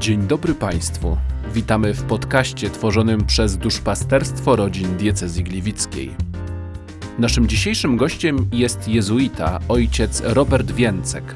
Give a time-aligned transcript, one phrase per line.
[0.00, 1.16] Dzień dobry Państwu.
[1.54, 6.10] Witamy w podcaście tworzonym przez Duszpasterstwo Rodzin Diecezji Gliwickiej.
[7.18, 11.34] Naszym dzisiejszym gościem jest jezuita, ojciec Robert Więcek.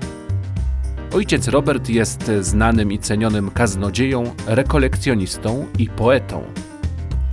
[1.14, 6.44] Ojciec Robert jest znanym i cenionym kaznodzieją, rekolekcjonistą i poetą.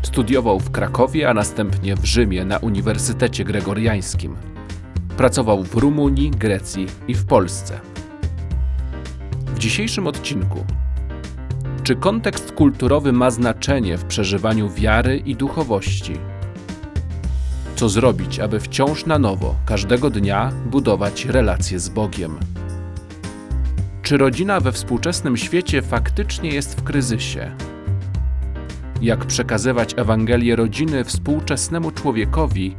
[0.03, 4.35] Studiował w Krakowie, a następnie w Rzymie na Uniwersytecie Gregoriańskim.
[5.17, 7.79] Pracował w Rumunii, Grecji i w Polsce.
[9.55, 10.65] W dzisiejszym odcinku
[11.83, 16.13] czy kontekst kulturowy ma znaczenie w przeżywaniu wiary i duchowości?
[17.75, 22.37] Co zrobić, aby wciąż na nowo, każdego dnia budować relacje z Bogiem?
[24.01, 27.51] Czy rodzina we współczesnym świecie faktycznie jest w kryzysie?
[29.01, 32.75] Jak przekazywać Ewangelię rodziny współczesnemu człowiekowi?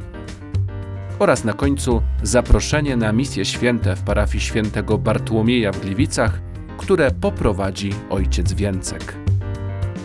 [1.19, 6.39] Oraz na końcu zaproszenie na misje święte w parafii świętego Bartłomieja w Gliwicach–
[6.83, 9.15] które poprowadzi ojciec Więcek.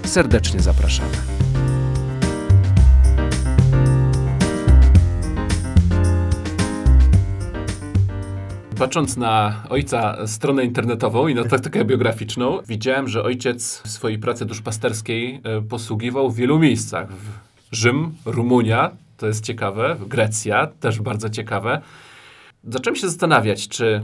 [0.05, 1.13] Serdecznie zapraszamy.
[8.79, 15.41] Patrząc na ojca stronę internetową i notatkę biograficzną, widziałem, że ojciec w swojej pracy duszpasterskiej
[15.45, 17.09] e, posługiwał w wielu miejscach.
[17.73, 21.81] Rzym, Rumunia, to jest ciekawe, Grecja, też bardzo ciekawe.
[22.65, 24.03] Zacząłem się zastanawiać, czy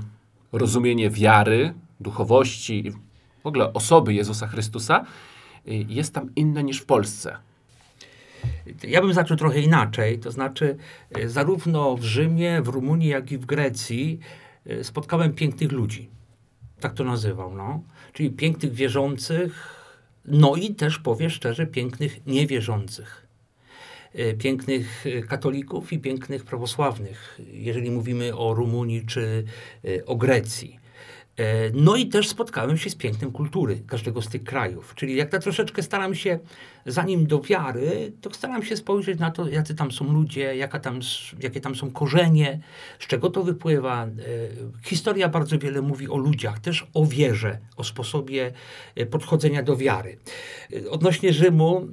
[0.52, 2.92] rozumienie wiary, duchowości,
[3.44, 5.04] w ogóle osoby Jezusa Chrystusa
[5.68, 7.36] y, jest tam inne niż w Polsce.
[8.82, 10.76] Ja bym zaczął trochę inaczej, to znaczy
[11.18, 14.20] y, zarówno w Rzymie, w Rumunii, jak i w Grecji
[14.70, 16.08] y, spotkałem pięknych ludzi.
[16.80, 17.82] Tak to nazywał, no.
[18.12, 19.74] Czyli pięknych wierzących,
[20.24, 23.24] no i też powiem szczerze, pięknych niewierzących.
[24.38, 29.44] Pięknych katolików i pięknych prawosławnych, jeżeli mówimy o Rumunii czy
[30.06, 30.78] o Grecji.
[31.38, 34.94] E, no i też spotkałem się z pięknem kultury każdego z tych krajów.
[34.94, 36.38] Czyli jak tak troszeczkę staram się,
[36.86, 41.00] zanim do wiary, to staram się spojrzeć na to, jacy tam są ludzie, jaka tam,
[41.40, 42.60] jakie tam są korzenie,
[42.98, 44.04] z czego to wypływa.
[44.04, 44.10] E,
[44.84, 48.52] historia bardzo wiele mówi o ludziach, też o wierze, o sposobie
[48.96, 50.16] e, podchodzenia do wiary.
[50.90, 51.88] Odnośnie Rzymu,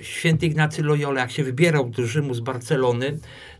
[0.00, 3.18] święty Ignacy Loyola, jak się wybierał do Rzymu z Barcelony,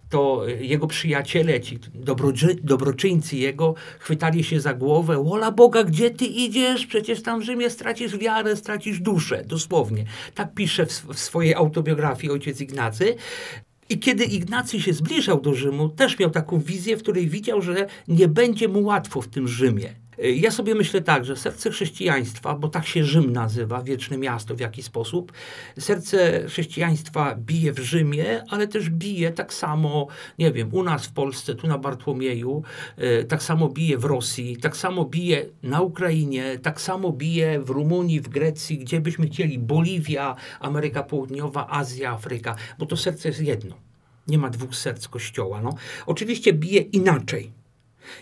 [0.08, 5.24] to jego przyjaciele, ci dobroczy, dobroczyńcy jego, chwytali się za głowę.
[5.24, 6.86] Wola Boga, gdzie ty idziesz?
[6.86, 9.44] Przecież tam w Rzymie stracisz wiarę, stracisz duszę.
[9.44, 10.04] Dosłownie.
[10.34, 13.16] Tak pisze w, w swojej autobiografii ojciec Ignacy.
[13.88, 17.86] I kiedy Ignacy się zbliżał do Rzymu, też miał taką wizję, w której widział, że
[18.08, 20.05] nie będzie mu łatwo w tym Rzymie.
[20.18, 24.54] Y, ja sobie myślę tak, że serce chrześcijaństwa, bo tak się Rzym nazywa, wieczne miasto
[24.54, 25.32] w jaki sposób,
[25.78, 30.06] serce chrześcijaństwa bije w Rzymie, ale też bije tak samo,
[30.38, 32.62] nie wiem, u nas w Polsce, tu na Bartłomieju,
[32.98, 37.70] y, tak samo bije w Rosji, tak samo bije na Ukrainie, tak samo bije w
[37.70, 43.40] Rumunii, w Grecji, gdzie byśmy chcieli, Boliwia, Ameryka Południowa, Azja, Afryka, bo to serce jest
[43.40, 43.76] jedno.
[44.26, 45.60] Nie ma dwóch serc Kościoła.
[45.62, 45.74] No.
[46.06, 47.55] Oczywiście bije inaczej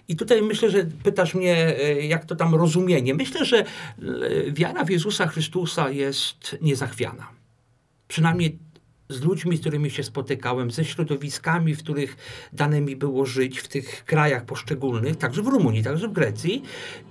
[0.09, 3.15] i tutaj myślę, że pytasz mnie, e, jak to tam rozumienie.
[3.15, 3.65] Myślę, że e,
[4.49, 7.29] wiara w Jezusa Chrystusa jest niezachwiana.
[8.09, 8.59] Przynajmniej
[9.09, 12.17] z ludźmi, z którymi się spotykałem, ze środowiskami, w których
[12.53, 16.63] dane mi było żyć, w tych krajach poszczególnych, także w Rumunii, także w Grecji,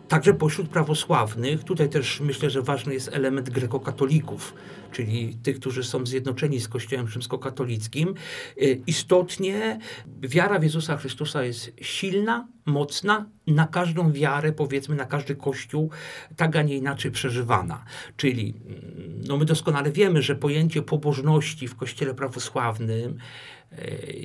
[0.07, 1.63] także pośród prawosławnych.
[1.63, 4.53] Tutaj też myślę, że ważny jest element grekokatolików,
[4.93, 8.13] czyli tych, którzy są zjednoczeni z Kościołem rzymskokatolickim.
[8.61, 9.79] Y, istotnie
[10.21, 15.89] wiara w Jezusa Chrystusa jest silna, mocna, na każdą wiarę, powiedzmy, na każdy kościół,
[16.35, 17.85] tak, a nie inaczej przeżywana.
[18.17, 23.17] Czyli mm, no my doskonale wiemy, że pojęcie pobożności w kościele prawosławnym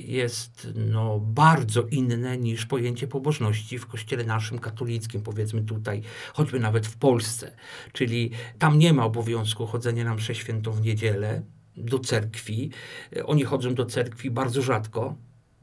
[0.05, 6.01] jest no, bardzo inne niż pojęcie pobożności w kościele naszym katolickim, powiedzmy tutaj,
[6.33, 7.51] choćby nawet w Polsce.
[7.93, 11.41] Czyli tam nie ma obowiązku chodzenia na mszę świętą w niedzielę
[11.77, 12.71] do cerkwi.
[13.15, 15.15] E, oni chodzą do cerkwi bardzo rzadko,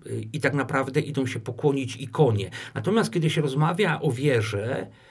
[0.06, 2.50] e, i tak naprawdę idą się pokłonić ikonie.
[2.74, 5.05] Natomiast kiedy się rozmawia o wierze, E,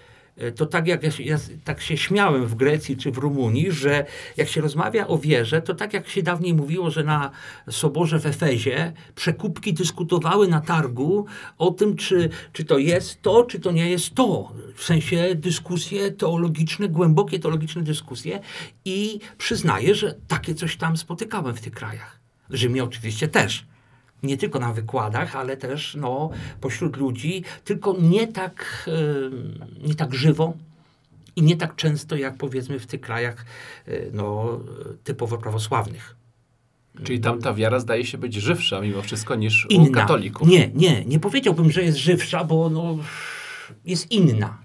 [0.55, 4.05] to tak jak ja, ja, tak się śmiałem w Grecji czy w Rumunii, że
[4.37, 7.31] jak się rozmawia o wierze, to tak jak się dawniej mówiło, że na
[7.69, 11.25] soborze w Efezie przekupki dyskutowały na targu
[11.57, 14.51] o tym, czy, czy to jest to, czy to nie jest to.
[14.75, 18.39] W sensie dyskusje teologiczne, głębokie teologiczne dyskusje
[18.85, 22.19] i przyznaję, że takie coś tam spotykałem w tych krajach.
[22.49, 23.65] W Rzymie oczywiście też
[24.23, 26.29] nie tylko na wykładach, ale też no,
[26.61, 28.89] pośród ludzi, tylko nie tak,
[29.87, 30.53] nie tak żywo
[31.35, 33.45] i nie tak często jak powiedzmy w tych krajach
[33.87, 34.59] y, no,
[35.03, 36.15] typowo prawosławnych.
[37.03, 39.89] Czyli tam ta wiara zdaje się być żywsza mimo wszystko niż inna.
[39.89, 40.47] u katolików.
[40.47, 42.97] Nie, nie, nie powiedziałbym, że jest żywsza, bo no,
[43.85, 44.57] jest inna.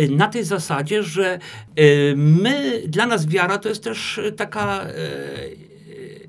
[0.00, 1.38] y, na tej zasadzie, że
[1.78, 4.86] y, my, dla nas wiara to jest też taka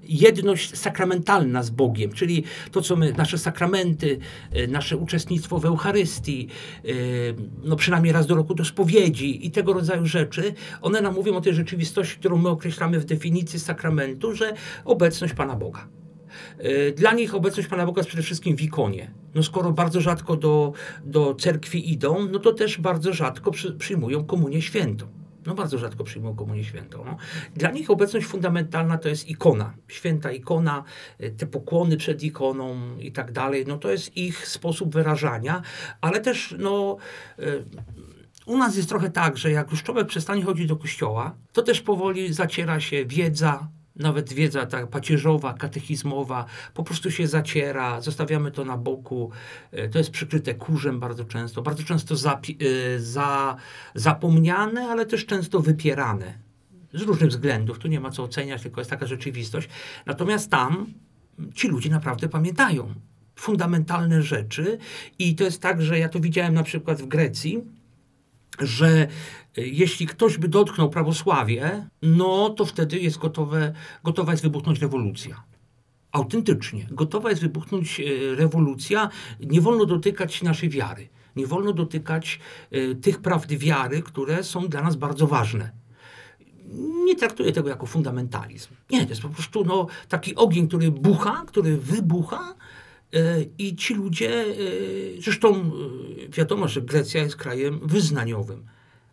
[0.09, 4.19] jedność sakramentalna z Bogiem, czyli to, co my, nasze sakramenty,
[4.56, 6.47] y, nasze uczestnictwo w Eucharystii,
[6.85, 11.35] y, no przynajmniej raz do roku do spowiedzi i tego rodzaju rzeczy, one nam mówią
[11.35, 14.53] o tej rzeczywistości, którą my określamy w definicji sakramentu, że
[14.85, 15.88] obecność Pana Boga.
[16.65, 19.11] Y, Dla nich obecność Pana Boga jest przede wszystkim w ikonie.
[19.35, 20.73] No skoro bardzo rzadko do,
[21.06, 25.19] do cerkwi idą, no to też bardzo rzadko przy, przyjmują komunię świętą.
[25.45, 27.03] No bardzo rzadko przyjmują komunię świętą.
[27.06, 27.18] No.
[27.56, 29.74] Dla nich obecność fundamentalna to jest ikona.
[29.88, 30.83] Święta ikona,
[31.24, 33.65] y, te pokłony przed ikoną i tak dalej.
[33.68, 35.62] No to jest ich sposób wyrażania,
[36.01, 36.97] ale też no...
[37.39, 37.65] y,
[38.45, 41.81] u nas jest trochę tak, że jak już człowiek przestanie chodzić do kościoła, to też
[41.81, 43.68] powoli zaciera się wiedza,
[44.00, 49.31] nawet wiedza ta pacierzowa, katechizmowa, po prostu się zaciera, zostawiamy to na boku.
[49.72, 52.57] E, To jest przykryte kurzem bardzo często, bardzo często zapi-
[52.96, 53.56] e, za,
[53.96, 56.38] zapomniane, ale też często wypierane.
[56.94, 59.69] Z różnych względów, tu nie ma co oceniać, tylko jest taka rzeczywistość.
[60.06, 60.86] Natomiast tam
[61.56, 62.94] ci ludzie naprawdę pamiętają
[63.36, 64.78] fundamentalne rzeczy
[65.19, 67.63] i to jest tak, że ja to widziałem na przykład w Grecji,
[68.61, 69.07] że
[69.57, 73.73] y, jeśli ktoś by dotknął prawosławie, no to wtedy jest gotowe,
[74.03, 75.44] gotowa jest wybuchnąć rewolucja.
[76.11, 76.88] Autentycznie.
[76.91, 79.09] Gotowa jest wybuchnąć e, rewolucja.
[79.39, 81.09] Nie wolno dotykać naszej wiary.
[81.35, 82.39] Nie wolno dotykać
[82.71, 85.71] e, tych prawd wiary, które są dla nas bardzo ważne.
[87.06, 88.69] Nie traktuję tego jako fundamentalizm.
[88.89, 92.56] Nie, to jest po prostu no, taki ogień, który bucha, który wybucha e,
[93.57, 98.65] i ci ludzie, e, zresztą e, wiadomo, że Grecja jest krajem wyznaniowym.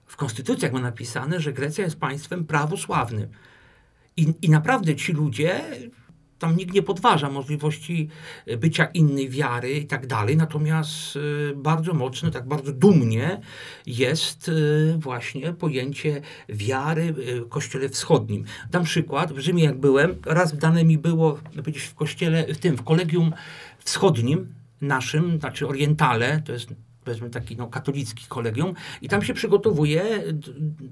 [0.06, 3.28] W konstytucjach ma napisane, że Grecja jest państwem prawosławnym.
[4.16, 5.62] I, I naprawdę ci ludzie,
[6.38, 8.08] tam nikt nie podważa możliwości
[8.46, 13.40] e, bycia innej wiary i tak dalej, natomiast e, bardzo mocno, tak bardzo dumnie
[13.86, 14.52] jest e,
[14.98, 18.44] właśnie pojęcie wiary w kościele wschodnim.
[18.70, 22.76] Dam przykład, w Rzymie jak byłem, raz dane mi było być w kościele, w tym,
[22.76, 23.32] w kolegium
[23.86, 26.68] wschodnim naszym, znaczy orientale, to jest
[27.04, 30.22] powiedzmy taki no, katolicki kolegium i tam się przygotowuje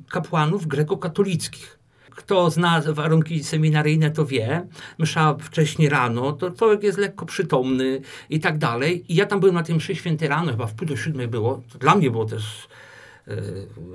[0.08, 1.78] kapłanów grekokatolickich
[2.16, 4.66] kto zna warunki seminaryjne, to wie.
[4.98, 8.00] Msza wcześnie rano, to człowiek jest lekko przytomny
[8.30, 9.04] i tak dalej.
[9.12, 11.62] I ja tam byłem na tym mszy świętej rano, chyba w pół do siódmej było.
[11.72, 12.68] To dla mnie było też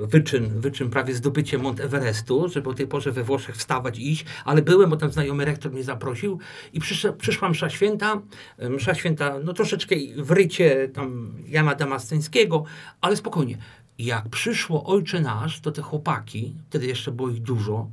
[0.08, 4.26] wyczyn, wyczyn prawie zdobycie Mont Everestu, żeby o tej porze we Włoszech wstawać i iść,
[4.46, 6.40] ale byłem, bo tam znajomy rektor mnie zaprosił
[6.74, 8.22] i przyszła, przyszła msza święta,
[8.58, 12.64] e, msza święta, no troszeczkę w rycie tam Jana Damasceńskiego,
[13.02, 13.58] ale spokojnie.
[14.00, 17.88] Jak przyszło Ojcze Nasz, to te chłopaki, wtedy jeszcze było ich dużo,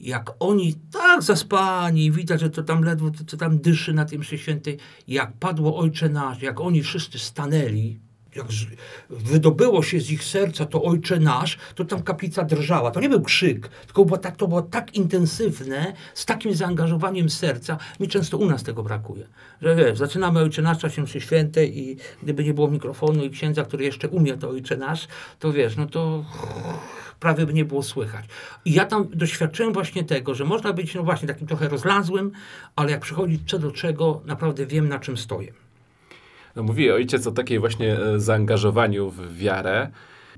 [0.00, 4.20] jak oni tak zaspani, widać, że to tam ledwo, to, to tam dyszy na tym
[4.20, 7.98] mszy świętej, jak padło Ojcze Nasz, jak oni wszyscy stanęli,
[8.36, 8.46] jak
[9.10, 12.90] wydobyło się z ich serca to Ojcze Nasz, to tam kaplica drżała.
[12.90, 17.78] To nie był krzyk, tylko było tak, to było tak intensywne, z takim zaangażowaniem serca.
[18.00, 19.26] Mi często u nas tego brakuje.
[19.62, 23.30] Że wiesz, zaczynamy Ojcze Nasz w czasie mszy świętej i gdyby nie było mikrofonu i
[23.30, 25.08] księdza, który jeszcze umie to Ojcze Nasz,
[25.38, 26.24] to wiesz, no to
[27.20, 28.24] prawie by nie było słychać.
[28.64, 32.32] I ja tam doświadczyłem właśnie tego, że można być no właśnie takim trochę rozlazłym,
[32.76, 35.61] ale jak przychodzi co do czego, naprawdę wiem na czym stoję.
[36.56, 39.90] No, mówi ojciec o takiej właśnie e, zaangażowaniu w wiarę.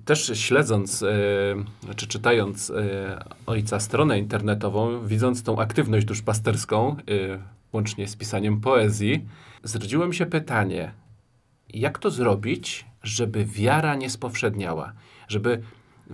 [0.04, 6.96] Też śledząc, e, czy czytając e, ojca stronę internetową, widząc tą aktywność duszpasterską,
[7.72, 9.24] łącznie z pisaniem poezji,
[9.64, 10.92] zrodziło mi się pytanie,
[11.68, 14.92] jak to zrobić, żeby wiara nie spowszedniała?
[15.28, 15.62] Żeby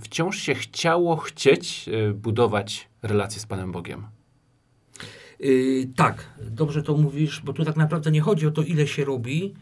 [0.01, 4.07] wciąż się chciało chcieć budować relacje z Panem Bogiem.
[5.41, 9.05] Yy, tak, dobrze to mówisz, bo tu tak naprawdę nie chodzi o to, ile się
[9.05, 9.55] robi,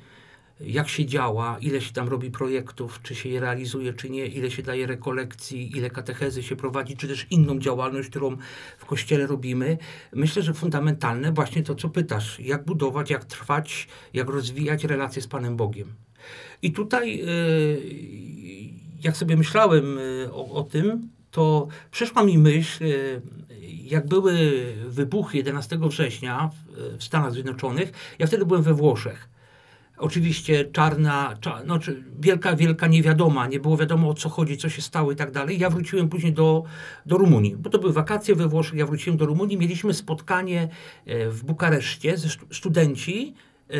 [0.61, 4.51] jak się działa, ile się tam robi projektów, czy się je realizuje, czy nie, ile
[4.51, 8.37] się daje rekolekcji, ile katechezy się prowadzi, czy też inną działalność, którą
[8.79, 9.79] w kościele robimy.
[10.13, 15.27] Myślę, że fundamentalne właśnie to, co pytasz, jak budować, jak trwać, jak rozwijać relacje z
[15.27, 15.93] Panem Bogiem.
[16.63, 17.83] I tutaj, yy,
[19.03, 23.23] jak sobie myślałem yy, o, o tym, to przyszła mi myśl, yy,
[23.85, 24.35] jak były
[24.87, 26.51] wybuchy 11 września
[26.99, 29.29] w Stanach Zjednoczonych, ja wtedy byłem we Włoszech.
[29.99, 34.69] Oczywiście czarna, cza, no, czy wielka, wielka niewiadoma, nie było wiadomo o co chodzi, co
[34.69, 35.59] się stało i tak dalej.
[35.59, 36.65] Ja wróciłem później do,
[37.07, 40.69] do Rumunii, bo to były wakacje we Włoszech, ja wróciłem do Rumunii, mieliśmy spotkanie
[41.07, 43.35] e, w Bukareszcie ze stu- studenci
[43.71, 43.75] e,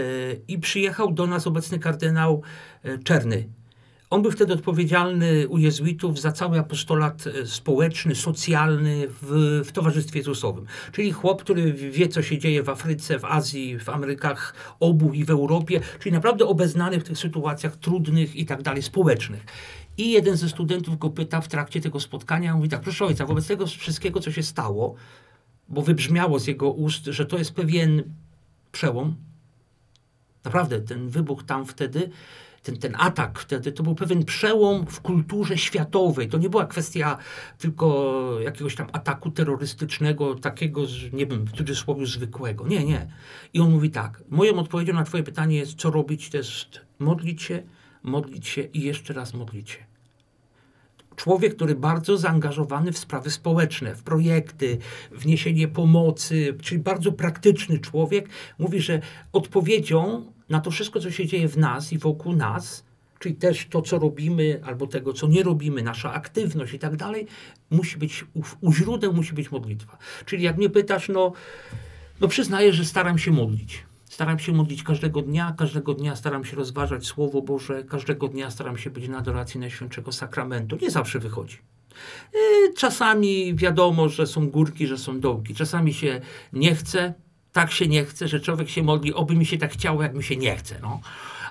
[0.49, 2.43] i przyjechał do nas obecny kardynał
[2.83, 3.49] e, Czerny.
[4.11, 10.19] On był wtedy odpowiedzialny u jezuitów za cały apostolat e, społeczny, socjalny w, w Towarzystwie
[10.19, 10.67] Jezusowym.
[10.93, 15.25] Czyli chłop, który wie, co się dzieje w Afryce, w Azji, w Amerykach obu i
[15.25, 19.45] w Europie, czyli naprawdę obeznany w tych sytuacjach trudnych i tak dalej, społecznych.
[19.99, 23.47] I jeden ze studentów go pyta w trakcie tego spotkania, mówi tak, proszę ojca, wobec
[23.47, 24.95] tego wszystkiego, co się stało,
[25.69, 28.03] bo wybrzmiało z jego ust, że to jest pewien
[28.73, 29.17] przełom.
[30.45, 32.11] Naprawdę, ten wybuch tam wtedy,
[32.69, 36.29] ten, ten atak wtedy, to był pewien przełom w kulturze światowej.
[36.29, 37.19] To nie była kwestia
[37.59, 40.83] tylko jakiegoś tam ataku terrorystycznego, takiego,
[41.13, 42.67] nie wiem, w cudzysłowie zwykłego.
[42.67, 43.09] Nie, nie.
[43.55, 47.43] I on mówi tak, moją odpowiedzią na twoje pytanie jest, co robić, to jest modlić
[47.43, 47.63] się,
[48.03, 49.89] modlić się i jeszcze raz modlić się
[51.17, 54.79] człowiek, który bardzo zaangażowany w sprawy społeczne, w projekty,
[55.13, 59.01] w niesienie pomocy, czyli bardzo praktyczny człowiek, mówi, że
[59.33, 62.85] odpowiedzią na to wszystko, co się dzieje w nas i wokół nas,
[63.19, 67.27] czyli też to, co robimy, albo tego, co nie robimy, nasza aktywność i tak dalej,
[67.71, 69.99] musi być, u, u źródeł musi być modlitwa.
[70.27, 71.33] Czyli jak mnie pytasz, no,
[72.21, 73.87] no przyznaję, że staram się modlić.
[74.05, 78.79] Staram się modlić każdego dnia, każdego dnia staram się rozważać Słowo Boże, każdego dnia staram
[78.79, 80.79] się być na adoracji Najświętszego Sakramentu.
[80.83, 81.59] Nie zawsze wychodzi.
[82.35, 85.55] Y, czasami wiadomo, że są górki, że są dołki.
[85.55, 86.21] Czasami się
[86.53, 87.15] nie chce,
[87.59, 90.25] tak się nie chce, że człowiek się modli, oby mi się tak chciało, jak mi
[90.25, 90.75] się nie chce.
[90.83, 91.01] No.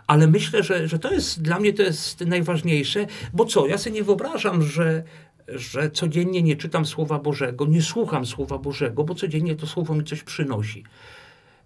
[0.07, 3.95] Ale myślę, że, że to jest dla mnie to jest najważniejsze, bo co, ja sobie
[3.95, 5.03] nie wyobrażam, że,
[5.47, 10.03] że codziennie nie czytam Słowa Bożego, nie słucham Słowa Bożego, bo codziennie to Słowo mi
[10.03, 10.83] coś przynosi.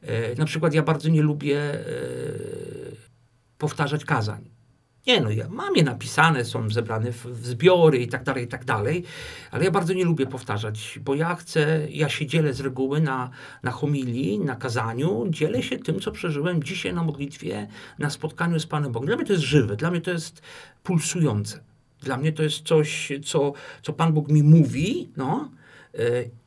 [0.01, 1.83] E, na przykład ja bardzo nie lubię e,
[3.57, 4.60] powtarzać kazań.
[5.07, 8.47] Nie, no ja mam je napisane, są zebrane w, w, zbiory i tak dalej, i
[8.47, 9.03] tak dalej,
[9.51, 13.29] ale ja bardzo nie lubię powtarzać, bo ja chcę, ja się dzielę z reguły na,
[13.63, 17.67] na homilii, na kazaniu, dzielę się tym, co przeżyłem dzisiaj na modlitwie,
[17.99, 19.07] na spotkaniu z Panem Bogiem.
[19.07, 20.41] Dla mnie to jest żywe, dla mnie to jest
[20.83, 21.59] pulsujące.
[22.01, 25.49] Dla mnie to jest coś, co, co Pan Bóg mi mówi, no,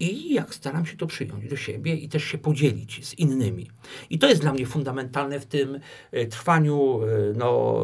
[0.01, 3.71] i jak staram się to przyjąć do siebie i też się podzielić z innymi.
[4.11, 5.81] I to jest dla mnie fundamentalne w tym
[6.13, 7.75] e, trwaniu, e, no,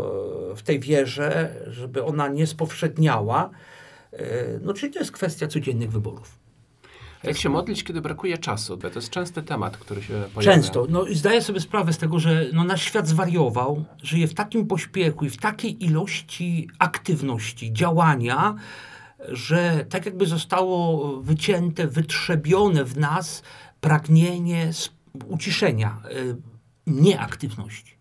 [0.56, 3.50] w tej wierze, żeby ona nie spowszedniała.
[4.62, 6.38] No, czyli to jest kwestia codziennych wyborów.
[7.24, 8.76] Jak się modlić, kiedy brakuje czasu?
[8.76, 10.54] Bo to jest częsty temat, który się pojawia.
[10.54, 10.86] Często.
[10.88, 14.66] No, i zdaję sobie sprawę z tego, że no, nasz świat zwariował, żyje w takim
[14.66, 18.54] pośpiechu i w takiej ilości aktywności, działania,
[19.28, 23.42] że tak jakby zostało wycięte, wytrzebione w nas
[23.80, 24.70] pragnienie
[25.28, 26.36] uciszenia, y,
[26.86, 28.00] nieaktywności.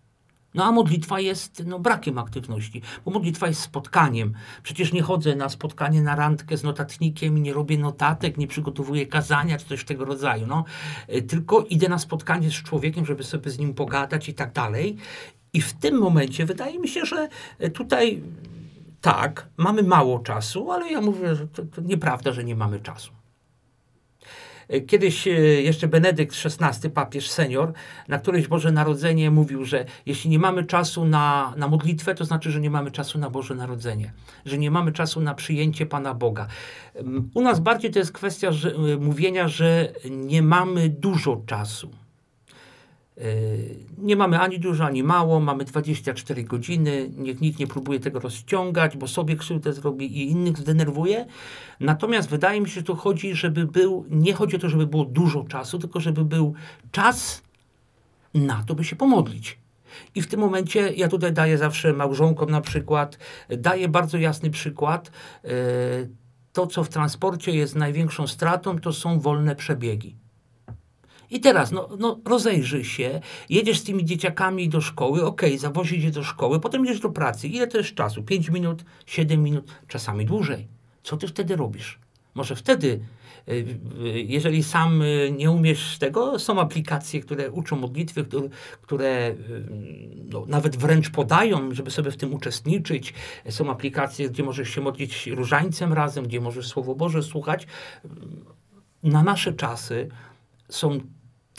[0.53, 4.33] No a modlitwa jest no, brakiem aktywności, bo modlitwa jest spotkaniem.
[4.63, 9.57] Przecież nie chodzę na spotkanie, na randkę z notatnikiem nie robię notatek, nie przygotowuję kazania
[9.57, 10.47] czy coś tego rodzaju.
[10.47, 10.63] No.
[11.15, 14.97] Y, tylko idę na spotkanie z człowiekiem, żeby sobie z nim pogadać i tak dalej.
[15.53, 17.29] I w tym momencie wydaje mi się, że
[17.73, 18.21] tutaj
[19.01, 23.11] tak, mamy mało czasu, ale ja mówię, że to, to nieprawda, że nie mamy czasu.
[24.87, 27.73] Kiedyś e, jeszcze Benedykt XVI, papież senior,
[28.07, 32.51] na któreś Boże Narodzenie mówił, że jeśli nie mamy czasu na, na modlitwę, to znaczy,
[32.51, 34.13] że nie mamy czasu na Boże Narodzenie,
[34.45, 36.47] że nie mamy czasu na przyjęcie Pana Boga.
[37.33, 41.91] U nas bardziej to jest kwestia że, e, mówienia, że nie mamy dużo czasu.
[43.19, 43.25] Yy,
[43.97, 47.11] nie mamy ani dużo, ani mało, mamy 24 godziny.
[47.17, 51.25] Niech nikt nie próbuje tego rozciągać, bo sobie krzywdę zrobi i innych zdenerwuje.
[51.79, 55.05] Natomiast wydaje mi się, że tu chodzi, żeby był, nie chodzi o to, żeby było
[55.05, 56.53] dużo czasu, tylko żeby był
[56.91, 57.41] czas
[58.33, 59.59] na to, by się pomodlić.
[60.15, 63.17] I w tym momencie ja tutaj daję zawsze małżonkom na przykład,
[63.49, 65.11] daję bardzo jasny przykład.
[65.43, 65.49] Yy,
[66.53, 70.15] to, co w transporcie jest największą stratą, to są wolne przebiegi.
[71.31, 76.11] I teraz, no, no rozejrzyj się, jedziesz z tymi dzieciakami do szkoły, ok, zawozisz je
[76.11, 77.47] do szkoły, potem jedziesz do pracy.
[77.47, 78.23] Ile to jest czasu?
[78.23, 80.67] 5 minut, 7 minut, czasami dłużej.
[81.03, 81.99] Co ty wtedy robisz?
[82.35, 82.99] Może wtedy,
[83.49, 88.49] y, y, jeżeli sam y, nie umiesz tego, są aplikacje, które uczą modlitwy, które,
[88.81, 89.35] które
[90.29, 93.13] no, nawet wręcz podają, żeby sobie w tym uczestniczyć.
[93.49, 97.67] Są aplikacje, gdzie możesz się modlić różańcem razem, gdzie możesz Słowo Boże słuchać.
[99.03, 100.09] Na nasze czasy
[100.69, 100.99] są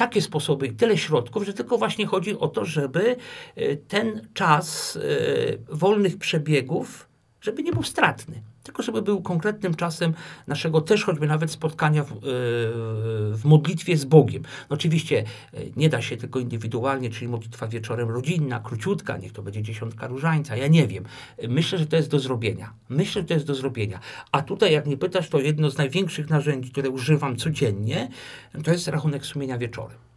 [0.00, 3.16] takie sposoby i tyle środków, że tylko właśnie chodzi o to, żeby
[3.56, 7.08] e, ten czas e, wolnych przebiegów,
[7.40, 10.14] żeby nie był stratny tylko żeby był konkretnym czasem
[10.46, 14.42] naszego też choćby nawet spotkania w, e, w, modlitwie z Bogiem.
[14.42, 15.24] No oczywiście
[15.76, 20.56] nie da się tylko indywidualnie, czyli modlitwa wieczorem rodzinna, króciutka, niech to będzie dziesiątka różańca,
[20.56, 21.04] ja nie wiem.
[21.48, 22.72] Myślę, że to jest do zrobienia.
[22.88, 24.00] Myślę, że to jest do zrobienia.
[24.32, 28.08] A tutaj, jak mnie pytasz, to jedno z największych narzędzi, które używam codziennie,
[28.64, 30.09] to jest rachunek sumienia wieczorem.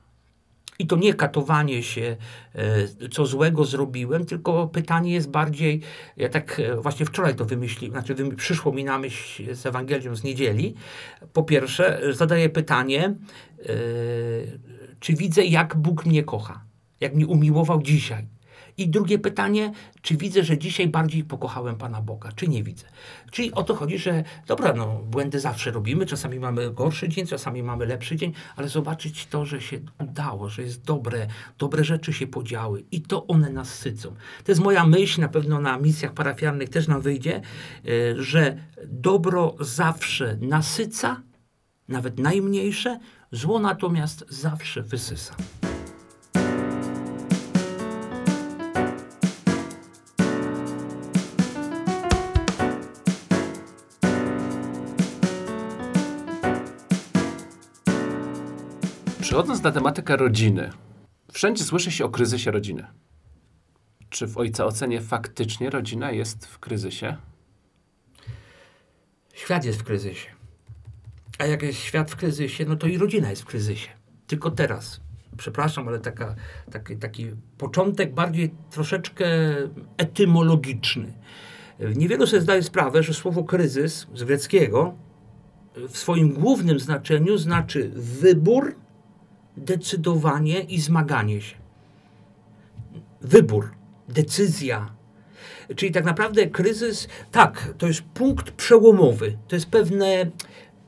[0.79, 2.17] I to nie katowanie się,
[2.55, 5.81] e, co złego zrobiłem, tylko pytanie jest bardziej,
[6.17, 10.23] ja tak e, właśnie wczoraj to wymyśliłem, znaczy przyszło mi na myśl z Ewangelią z
[10.23, 10.75] niedzieli.
[11.33, 13.15] Po pierwsze, e, zadaję pytanie,
[14.99, 16.63] czy widzę, jak Bóg mnie kocha,
[16.99, 18.27] jak mnie umiłował dzisiaj.
[18.77, 22.85] I drugie pytanie, czy widzę, że dzisiaj bardziej pokochałem Pana Boga, czy nie widzę.
[23.31, 27.63] Czyli o to chodzi, że dobra, no, błędy zawsze robimy, czasami mamy gorszy dzień, czasami
[27.63, 31.27] mamy lepszy dzień, ale zobaczyć to, że się udało, że jest dobre,
[31.57, 34.15] dobre rzeczy się podziały i to one nas sycą.
[34.43, 37.41] To jest moja myśl, na pewno na misjach parafialnych też nam wyjdzie,
[37.85, 41.21] y, że dobro zawsze nasyca,
[41.87, 42.99] nawet najmniejsze,
[43.31, 45.35] zło natomiast zawsze wysysa.
[59.33, 60.69] Przechodząc na tematykę rodziny,
[61.31, 62.87] wszędzie słyszy się o kryzysie rodziny.
[64.09, 67.17] Czy w ojca ocenie faktycznie rodzina jest w kryzysie?
[69.33, 70.29] Świat jest w kryzysie.
[71.39, 73.89] A jak jest świat w kryzysie, no to i rodzina jest w kryzysie.
[74.27, 75.01] Tylko teraz.
[75.37, 76.35] Przepraszam, ale taka,
[76.71, 79.25] taki, taki początek bardziej troszeczkę
[79.97, 81.13] etymologiczny.
[81.95, 84.95] Niewielu sobie zdaje sprawę, że słowo kryzys z greckiego
[85.89, 88.82] w swoim głównym znaczeniu znaczy wybór,
[89.57, 91.55] decydowanie i zmaganie się.
[93.21, 93.71] Wybór,
[94.09, 94.89] decyzja,
[95.75, 100.31] Czyli tak naprawdę kryzys, tak, to jest punkt przełomowy, to jest pewne,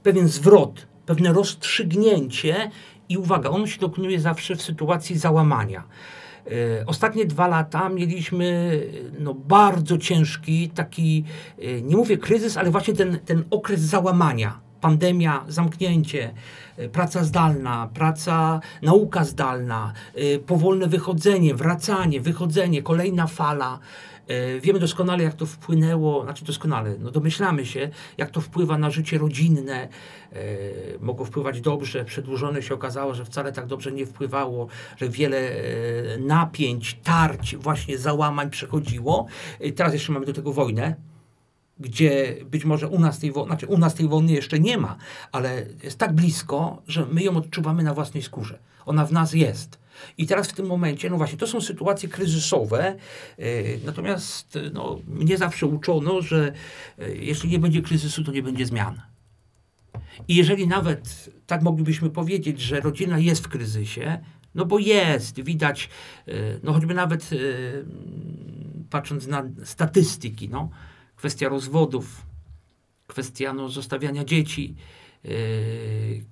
[0.03, 2.71] pewien zwrot, pewne rozstrzygnięcie
[3.09, 5.83] i uwaga, ono się dokonuje zawsze w sytuacji załamania.
[6.47, 8.79] E, Ostatnie dwa lata mieliśmy
[9.19, 11.23] no, bardzo ciężki taki,
[11.59, 14.64] e, nie mówię kryzys, ale właśnie ten, ten okres załamania.
[14.85, 16.33] Pandemia, zamknięcie,
[16.77, 23.79] e, praca zdalna, praca, nauka zdalna, e, powolne wychodzenie, wracanie, wychodzenie, kolejna fala.
[24.27, 28.89] E, Wiemy doskonale, jak to wpłynęło, znaczy doskonale, no domyślamy się, jak to wpływa na
[28.89, 29.87] życie rodzinne.
[30.99, 35.51] Mogło wpływać dobrze, przedłużone się okazało, że wcale tak dobrze nie wpływało, że wiele
[36.19, 39.25] napięć, tarć, właśnie załamań przechodziło.
[39.75, 40.95] Teraz jeszcze mamy do tego wojnę,
[41.79, 44.97] gdzie być może u nas tej wojny, znaczy u nas tej wojny jeszcze nie ma,
[45.31, 48.59] ale jest tak blisko, że my ją odczuwamy na własnej skórze.
[48.85, 49.85] Ona w nas jest.
[50.17, 52.95] I teraz w tym momencie, no właśnie, to są sytuacje kryzysowe,
[53.37, 56.53] yy, natomiast yy, no, mnie zawsze uczono, że
[56.97, 59.01] yy, jeśli nie będzie kryzysu, to nie będzie zmian.
[60.27, 64.19] I jeżeli nawet tak moglibyśmy powiedzieć, że rodzina jest w kryzysie,
[64.55, 65.89] no bo jest, widać,
[66.27, 67.29] yy, no choćby nawet
[68.89, 70.69] patrząc na statystyki, no,
[71.25, 72.25] kwestia rozwodów,
[73.07, 74.75] kwestia no, zostawiania dzieci,
[75.23, 75.31] yy,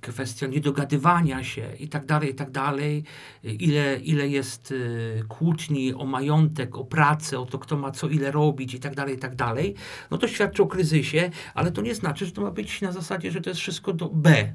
[0.01, 3.03] kwestia niedogadywania się i tak dalej, i tak dalej.
[3.43, 8.31] Ile, ile jest yy, kłótni o majątek, o pracę, o to, kto ma co ile
[8.31, 9.75] robić i tak dalej, i tak dalej.
[10.11, 13.31] No to świadczy o kryzysie, ale to nie znaczy, że to ma być na zasadzie,
[13.31, 14.53] że to jest wszystko do B.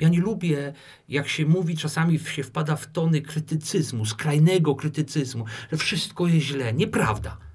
[0.00, 0.72] Ja nie lubię,
[1.08, 6.72] jak się mówi, czasami się wpada w tony krytycyzmu, skrajnego krytycyzmu, że wszystko jest źle.
[6.72, 7.51] Nieprawda.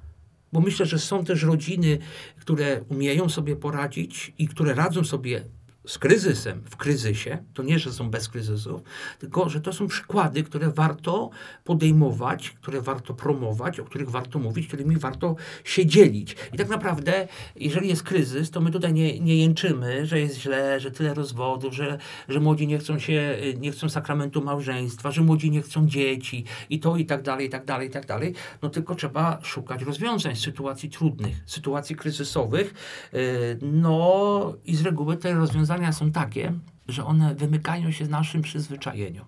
[0.53, 1.97] Bo myślę, że są też rodziny,
[2.39, 5.43] które umieją sobie poradzić i które radzą sobie
[5.87, 7.37] z kryzysem w kryzysie.
[7.53, 8.81] To nie, że są bez kryzysów,
[9.19, 11.29] tylko że to są przykłady, które warto
[11.63, 16.35] podejmować, które warto promować, o których warto mówić, którymi warto się dzielić.
[16.53, 20.79] I tak naprawdę, jeżeli jest kryzys, to my tutaj nie, nie jęczymy, że jest źle,
[20.79, 21.97] że tyle rozwodów, że,
[22.29, 26.79] że młodzi nie chcą się, nie chcą sakramentu małżeństwa, że młodzi nie chcą dzieci i
[26.79, 28.33] to i tak dalej, i tak dalej, i tak dalej.
[28.61, 32.73] No tylko trzeba szukać rozwiązań z sytuacji trudnych, sytuacji kryzysowych.
[33.13, 36.53] Yy, No i z reguły te rozwiązania są takie,
[36.87, 39.25] że one wymykają się z naszym przyzwyczajeniom.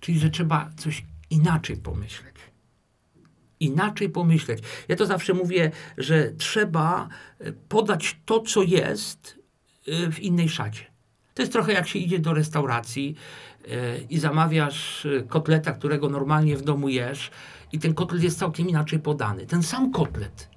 [0.00, 2.36] Czyli, że trzeba coś inaczej pomyśleć.
[3.60, 4.62] Inaczej pomyśleć.
[4.88, 9.38] Ja to zawsze mówię, że trzeba e, podać to, co jest
[9.88, 10.84] e, w innej szacie.
[11.34, 13.14] To jest trochę jak się idzie do restauracji
[13.68, 17.30] e, i zamawiasz kotleta, którego normalnie w domu jesz
[17.72, 19.46] i ten kotlet jest całkiem inaczej podany.
[19.46, 20.48] Ten sam kotlet,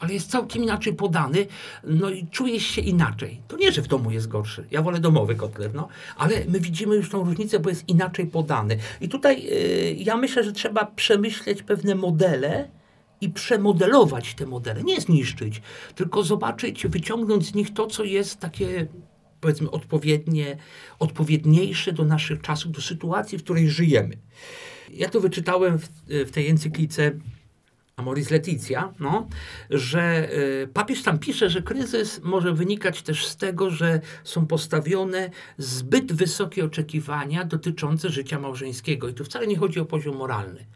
[0.00, 1.46] ale jest całkiem inaczej podany,
[1.84, 3.40] no i czujesz się inaczej.
[3.48, 4.66] To nie, że w domu jest gorszy.
[4.70, 8.76] Ja wolę domowy kotlet, no, ale my widzimy już tą różnicę, bo jest inaczej podany.
[9.00, 12.68] I tutaj y, ja myślę, że trzeba przemyśleć pewne modele
[13.20, 14.82] i przemodelować te modele.
[14.82, 15.62] Nie zniszczyć,
[15.94, 18.86] tylko zobaczyć, wyciągnąć z nich to, co jest takie
[19.40, 20.56] powiedzmy odpowiednie,
[20.98, 24.16] odpowiedniejsze do naszych czasów, do sytuacji, w której żyjemy.
[24.92, 27.12] Ja to wyczytałem w, w tej encyklice
[27.96, 29.28] Amoris Leticia, no,
[29.70, 30.28] że
[30.62, 36.12] y, papież tam pisze, że kryzys może wynikać też z tego, że są postawione zbyt
[36.12, 39.08] wysokie oczekiwania dotyczące życia małżeńskiego.
[39.08, 40.66] I tu wcale nie chodzi o poziom moralny.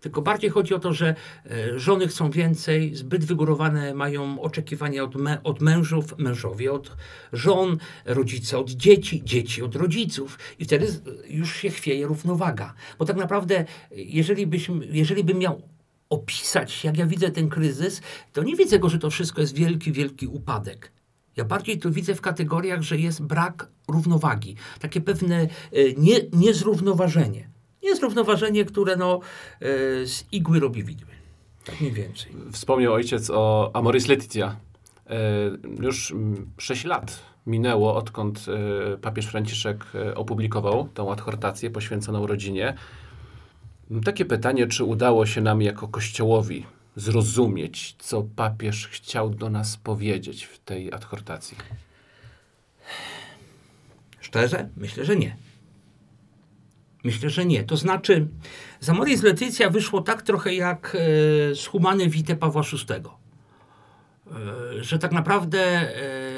[0.00, 1.14] Tylko bardziej chodzi o to, że
[1.50, 6.96] e, żony chcą więcej, zbyt wygórowane mają oczekiwania od, me, od mężów, mężowie od
[7.32, 10.86] żon, rodzice od dzieci, dzieci od rodziców i wtedy
[11.28, 12.74] już się chwieje równowaga.
[12.98, 15.62] Bo tak naprawdę, jeżeli, byśmy, jeżeli bym miał
[16.10, 18.00] opisać, jak ja widzę ten kryzys,
[18.32, 20.92] to nie widzę go, że to wszystko jest wielki, wielki upadek.
[21.36, 25.48] Ja bardziej to widzę w kategoriach, że jest brak równowagi, takie pewne e,
[25.96, 27.48] nie, niezrównoważenie.
[27.82, 29.20] Niezrównoważenie, które no,
[29.60, 29.66] e,
[30.06, 31.10] z igły robi widły.
[31.64, 32.32] Tak mniej więcej.
[32.52, 34.56] Wspomniał ojciec o Amoris Letitia.
[35.06, 35.16] E,
[35.80, 38.46] Już mm, 6 lat minęło, odkąd
[39.02, 42.74] papież Franciszek opublikował tą adhortację poświęconą rodzinie.
[44.04, 50.44] Takie pytanie, czy udało się nam jako Kościołowi zrozumieć, co papież chciał do nas powiedzieć
[50.44, 51.56] w tej adhortacji?
[54.20, 54.68] Szczerze?
[54.76, 55.36] Myślę, że nie.
[57.04, 57.64] Myślę, że nie.
[57.64, 58.28] To znaczy,
[58.80, 62.94] z Amoris Leticia wyszło tak trochę jak e, z Humane Vitae Pawła VI.
[62.94, 66.29] E, że tak naprawdę e,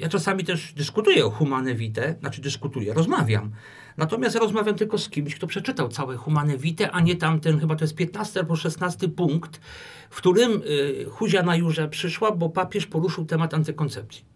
[0.00, 3.50] ja czasami też dyskutuję o Humane Vitae, znaczy dyskutuję, rozmawiam.
[3.96, 7.84] Natomiast rozmawiam tylko z kimś, kto przeczytał całe Humane Vitae, a nie tamten, chyba to
[7.84, 9.60] jest 15 albo 16 punkt,
[10.10, 14.32] w którym e, Huzia na Jurze przyszła, bo papież poruszył temat antykoncepcji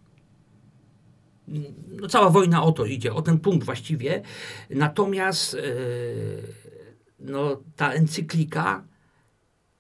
[1.89, 4.23] no, cała wojna o to idzie, o ten punkt właściwie.
[4.71, 5.59] Natomiast e,
[7.21, 8.85] no, ta encyklika,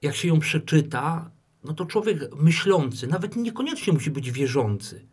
[0.02, 1.30] jak się ją przeczyta,
[1.64, 5.06] no to człowiek myślący, nawet niekoniecznie musi być wierzący,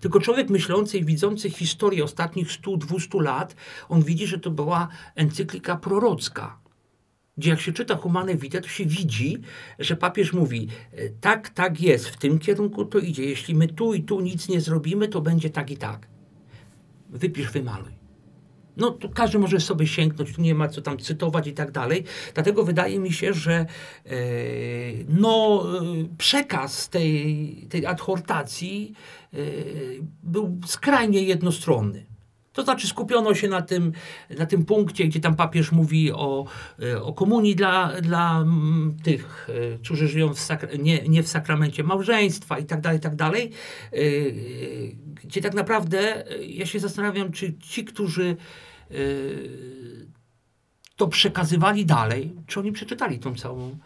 [0.00, 3.56] tylko człowiek myślący i widzący historię ostatnich 100-200 lat,
[3.88, 6.58] on widzi, że to była encyklika prorocka
[7.38, 9.38] gdzie jak się czyta Humane Vitae, to się widzi,
[9.78, 13.24] że papież mówi, e, tak, tak jest, w tym kierunku to idzie.
[13.24, 16.06] Jeśli my tu i tu nic nie zrobimy, to będzie tak i tak.
[17.10, 17.97] Wypisz, wymaluj.
[18.78, 22.04] No, to każdy może sobie sięgnąć, tu nie ma co tam cytować i tak dalej.
[22.34, 23.66] Dlatego wydaje mi się, że e,
[25.08, 25.82] no, e,
[26.18, 28.92] przekaz tej, tej adhortacji
[29.34, 29.36] e,
[30.22, 32.07] był skrajnie jednostronny.
[32.58, 33.92] To znaczy skupiono się na tym,
[34.38, 36.46] na tym punkcie, gdzie tam papież mówi o,
[36.82, 41.82] e, o komunii dla, dla mm, tych, e, którzy żyją w nie, nie w sakramencie
[41.82, 43.50] małżeństwa i tak dalej, i tak dalej.
[43.92, 43.98] E,
[45.24, 48.36] Gdzie tak naprawdę ja się zastanawiam, czy ci, którzy
[50.96, 53.78] to przekazywali dalej, czy oni przeczytali tą całą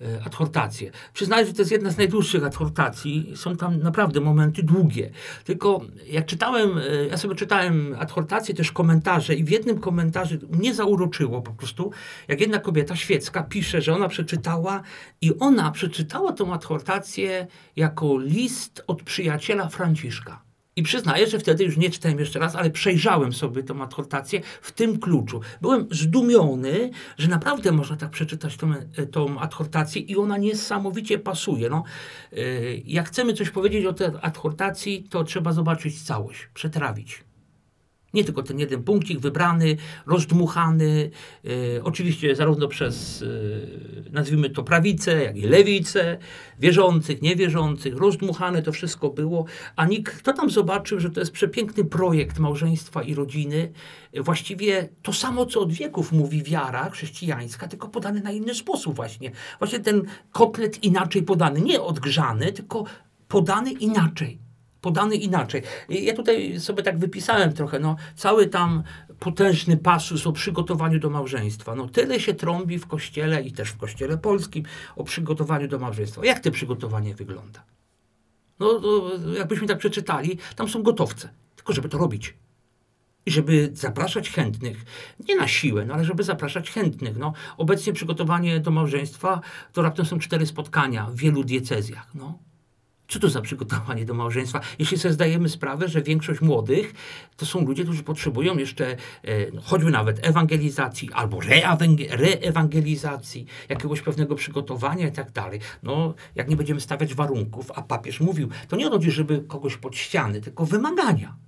[0.00, 0.90] e, adhortację.
[1.14, 3.32] Przyznaję, że to jest jedna z najdłuższych adhortacji.
[3.36, 5.10] Są tam naprawdę momenty długie.
[5.44, 10.74] Tylko jak czytałem, e, ja sobie czytałem adhortację, też komentarze i w jednym komentarzu mnie
[10.74, 11.92] zauroczyło po prostu,
[12.28, 14.82] jak jedna kobieta świecka pisze, że ona przeczytała
[15.20, 20.47] i ona przeczytała tą adhortację jako list od przyjaciela Franciszka.
[20.78, 24.72] I przyznaję, że wtedy już nie czytałem jeszcze raz, ale przejrzałem sobie tą adhortację w
[24.72, 25.40] tym kluczu.
[25.60, 28.72] Byłem zdumiony, że naprawdę można tak przeczytać tą,
[29.10, 31.70] tą adhortację i ona niesamowicie pasuje.
[31.70, 31.84] No,
[32.32, 37.27] yy, jak chcemy coś powiedzieć o tej adhortacji, to trzeba zobaczyć całość, przetrawić.
[38.14, 41.10] Nie tylko ten jeden punkcik wybrany, rozdmuchany,
[41.76, 46.18] e, oczywiście zarówno przez, e, nazwijmy to prawicę, jak i lewicę,
[46.58, 49.44] wierzących, niewierzących, rozdmuchane to wszystko było,
[49.76, 53.72] a nikt, kto tam zobaczył, że to jest przepiękny projekt małżeństwa i rodziny,
[54.12, 58.96] e, właściwie to samo, co od wieków mówi wiara chrześcijańska, tylko podany na inny sposób
[58.96, 59.30] właśnie.
[59.58, 62.84] Właśnie ten kotlet inaczej podany, nie odgrzany, tylko
[63.28, 64.47] podany inaczej
[64.88, 65.62] podany inaczej.
[65.88, 68.82] Ja tutaj sobie tak wypisałem trochę, no, cały tam
[69.18, 71.74] potężny pasus o przygotowaniu do małżeństwa.
[71.74, 74.64] No, tyle się trąbi w kościele i też w kościele polskim
[74.96, 76.24] o przygotowaniu do małżeństwa.
[76.24, 77.62] Jak to przygotowanie wygląda?
[78.60, 78.80] No,
[79.38, 82.34] jakbyśmy tak przeczytali, tam są gotowce, tylko żeby to robić.
[83.26, 84.84] I żeby zapraszać chętnych,
[85.28, 87.16] nie na siłę, no ale żeby zapraszać chętnych.
[87.18, 89.40] No, obecnie przygotowanie do małżeństwa
[89.72, 92.14] to raptem są cztery spotkania w wielu diecezjach.
[92.14, 92.47] No.
[93.08, 94.60] Co to za przygotowanie do małżeństwa?
[94.78, 96.94] Jeśli sobie zdajemy sprawę, że większość młodych
[97.36, 98.96] to są ludzie, którzy potrzebują jeszcze e,
[99.52, 105.60] no, choćby nawet ewangelizacji albo reewangel- reewangelizacji, jakiegoś pewnego przygotowania i tak dalej.
[105.82, 109.96] No, jak nie będziemy stawiać warunków, a papież mówił, to nie chodzi, żeby kogoś pod
[109.96, 111.47] ściany, tylko wymagania.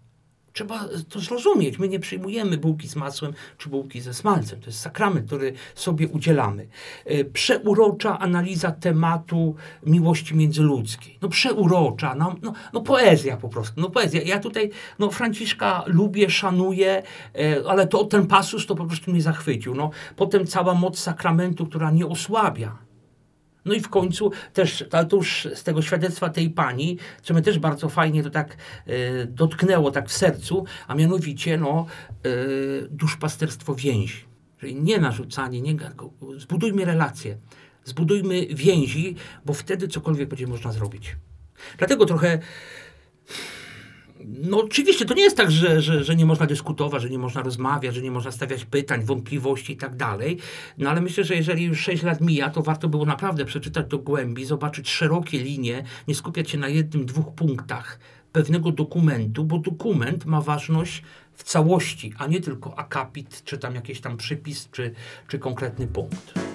[0.61, 1.79] Trzeba to zrozumieć.
[1.79, 4.61] My nie przyjmujemy bułki z masłem czy bułki ze smalcem.
[4.61, 6.68] To jest sakrament, który sobie udzielamy.
[7.05, 9.55] E, Przeurocza analiza tematu
[9.87, 11.18] miłości międzyludzkiej.
[11.23, 13.81] No przeurocza, no, no, no poezja po prostu.
[13.81, 14.23] No poezja.
[14.23, 17.03] Ja tutaj no, Franciszka lubię, szanuję,
[17.35, 19.75] e, ale to ten pasus to po prostu mnie zachwycił.
[19.75, 22.89] No, potem cała moc sakramentu, która nie osłabia
[23.64, 27.42] No i w końcu też, ale to już z tego świadectwa tej pani, co mnie
[27.42, 32.29] też bardzo fajnie to tak e, dotknęło tak w sercu, a mianowicie no, e,
[32.90, 34.25] duszpasterstwo więzi.
[34.59, 35.77] Czyli nie narzucanie, nie,
[36.37, 37.38] zbudujmy relacje,
[37.85, 41.16] zbudujmy więzi, bo wtedy cokolwiek będzie można zrobić.
[41.79, 42.38] Dlatego trochę
[44.25, 47.43] no oczywiście to nie jest tak, że, że, że nie można dyskutować, że nie można
[47.43, 50.39] rozmawiać, że nie można stawiać pytań, wątpliwości i tak dalej.
[50.79, 53.99] No ale myślę, że jeżeli już 6 lat mija, to warto było naprawdę przeczytać do
[53.99, 57.99] głębi, zobaczyć szerokie linie, nie skupiać się na jednym, dwóch punktach
[58.33, 61.03] pewnego dokumentu, bo dokument ma ważność
[61.35, 64.95] w całości, a nie tylko akapit, czy tam jakiś tam przypis, czy,
[65.29, 66.50] czy konkretny punkt.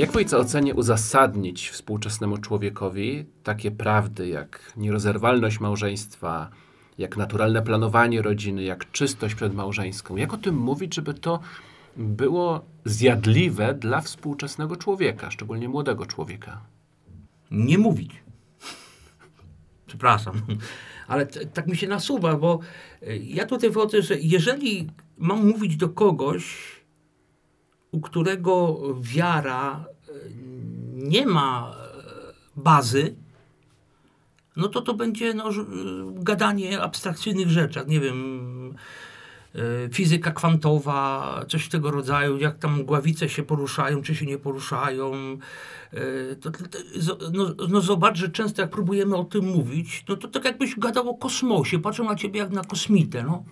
[0.00, 6.50] Jak w ocenie uzasadnić współczesnemu człowiekowi takie prawdy jak nierozerwalność małżeństwa,
[6.98, 10.16] jak naturalne planowanie rodziny, jak czystość przedmałżeńską?
[10.16, 11.40] Jak o tym mówić, żeby to
[11.96, 16.60] było zjadliwe dla współczesnego człowieka, szczególnie młodego człowieka?
[17.50, 18.10] Nie mówić.
[19.86, 20.42] Przepraszam,
[21.08, 22.58] ale tak mi się nasuwa, bo
[23.02, 26.79] y, ja tutaj wychodzę, że jeżeli mam mówić do kogoś,
[27.92, 30.12] u którego wiara e,
[30.94, 33.14] nie ma e, bazy,
[34.56, 35.44] no to to będzie no,
[36.14, 38.74] gadanie abstrakcyjnych rzeczach, nie wiem,
[39.54, 39.58] e,
[39.92, 45.12] fizyka kwantowa, coś tego rodzaju, jak tam gławice się poruszają, czy się nie poruszają.
[46.40, 46.58] To, to,
[47.32, 51.08] no, no zobacz, że często jak próbujemy o tym mówić, no to tak jakbyś gadał
[51.08, 53.44] o kosmosie, patrzą na ciebie jak na kosmitę, no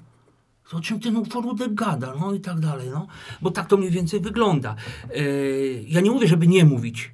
[0.73, 3.07] o czym ten ufoludek gada, no i tak dalej, no.
[3.43, 4.75] Bo tak to mniej więcej wygląda.
[5.15, 7.13] Yy, ja nie mówię, żeby nie mówić.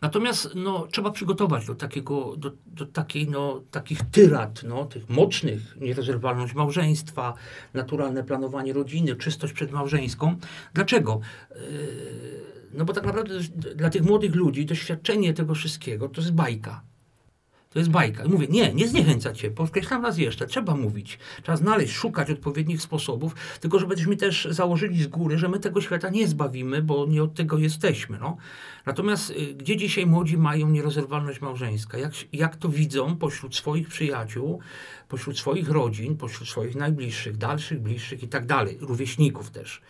[0.00, 5.76] Natomiast no, trzeba przygotować do, takiego, do, do takiej, no, takich tyrad, no, tych mocnych,
[5.80, 7.34] nierozerwalność małżeństwa,
[7.74, 10.36] naturalne planowanie rodziny, czystość przedmałżeńską.
[10.74, 11.20] Dlaczego?
[11.50, 11.56] Yy,
[12.72, 13.34] no bo tak naprawdę
[13.74, 16.82] dla tych młodych ludzi doświadczenie tego wszystkiego to jest bajka.
[17.76, 18.24] To jest bajka.
[18.24, 19.50] I mówię, nie, nie zniechęcać się.
[19.50, 21.18] Podkreślam raz jeszcze, trzeba mówić.
[21.42, 26.10] Trzeba znaleźć, szukać odpowiednich sposobów, tylko żebyśmy też założyli z góry, że my tego świata
[26.10, 28.18] nie zbawimy, bo nie od tego jesteśmy.
[28.18, 28.36] No.
[28.86, 31.98] Natomiast y, gdzie dzisiaj młodzi mają nierozerwalność małżeńska?
[31.98, 34.60] Jak, jak to widzą pośród swoich przyjaciół,
[35.08, 39.82] pośród swoich rodzin, pośród swoich najbliższych, dalszych, bliższych i tak dalej, rówieśników też.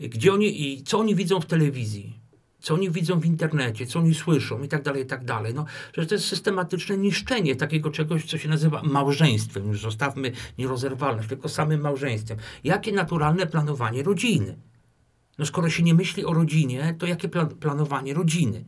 [0.00, 2.19] Gdzie oni i co oni widzą w telewizji?
[2.60, 5.54] Co oni widzą w internecie, co oni słyszą i tak dalej, i tak dalej.
[5.54, 9.68] No, że to jest systematyczne niszczenie takiego czegoś, co się nazywa małżeństwem.
[9.68, 12.38] Już zostawmy nierozerwalność, tylko samym małżeństwem.
[12.64, 14.58] Jakie naturalne planowanie rodziny?
[15.38, 18.64] No skoro się nie myśli o rodzinie, to jakie plan planowanie rodziny?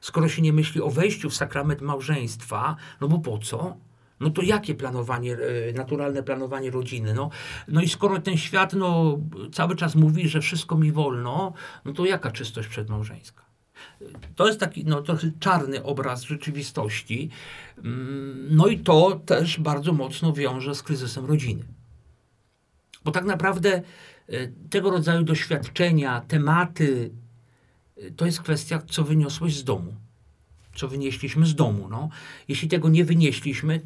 [0.00, 3.76] Skoro się nie myśli o wejściu w sakrament małżeństwa, no bo po co?
[4.24, 5.36] No to jakie planowanie,
[5.68, 7.14] e, naturalne planowanie rodziny?
[7.14, 7.30] No,
[7.68, 9.18] no i skoro ten świat no,
[9.52, 11.52] cały czas mówi, że wszystko mi wolno,
[11.84, 13.44] no to jaka czystość przedmałżeńska?
[14.36, 17.30] To jest taki no, trochę czarny obraz rzeczywistości.
[17.78, 21.64] Mm, no i to też bardzo mocno wiąże z kryzysem rodziny.
[23.04, 23.82] Bo tak naprawdę
[24.28, 27.10] e, tego rodzaju doświadczenia, tematy,
[27.96, 29.94] e, to jest kwestia, co wyniosłeś z domu.
[30.74, 31.88] Co wynieśliśmy z domu.
[31.88, 32.08] No.
[32.48, 33.80] Jeśli tego nie wynieśliśmy,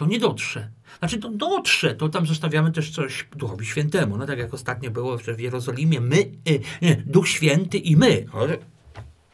[0.00, 0.70] to nie dotrze.
[0.98, 4.16] Znaczy, to dotrze, to tam zostawiamy też coś Duchowi Świętemu.
[4.16, 8.26] No tak jak ostatnio było w Jerozolimie, my, y, y, Duch Święty i my.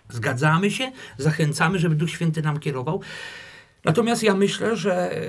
[0.08, 3.00] Zgadzamy się, zachęcamy, żeby Duch Święty nam kierował.
[3.84, 5.22] Natomiast ja myślę, że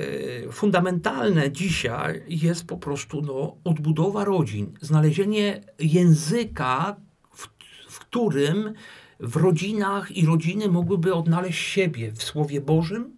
[0.48, 6.96] y, fundamentalne dzisiaj jest po prostu no, odbudowa rodzin, znalezienie języka,
[7.34, 7.48] w,
[7.90, 8.74] w którym
[9.20, 13.17] w rodzinach i rodziny mogłyby odnaleźć siebie w Słowie Bożym,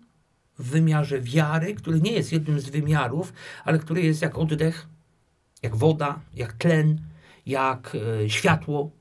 [0.60, 3.34] w wymiarze wiary, który nie jest jednym z wymiarów,
[3.66, 4.88] ale który jest jak oddech,
[5.64, 7.02] jak woda, jak tlen,
[7.46, 8.92] jak e, światło.